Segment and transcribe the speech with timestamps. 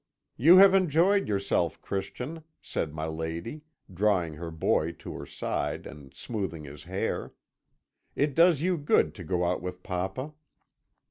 [0.35, 3.61] "'You have enjoyed yourself, Christian,' said my lady,
[3.93, 7.35] drawing her boy to her side, and smoothing his hair.
[8.15, 10.33] 'It does you good to go out with papa.'